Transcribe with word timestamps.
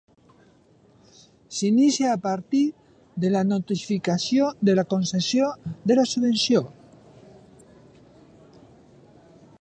S'inicia 1.57 2.07
a 2.13 2.17
partir 2.23 2.63
de 3.25 3.31
la 3.35 3.43
notificació 3.51 4.49
de 4.71 4.77
la 4.81 4.87
concessió 4.95 5.53
de 5.93 6.01
la 6.01 6.09
subvenció. 6.15 6.65